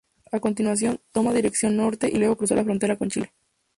A 0.31 0.39
continuación, 0.45 0.93
toma 1.11 1.31
dirección 1.31 1.77
norte 1.77 2.09
y 2.09 2.17
luego 2.17 2.35
cruzó 2.35 2.55
la 2.55 2.63
frontera 2.63 2.97
con 2.97 3.11
Chile. 3.11 3.33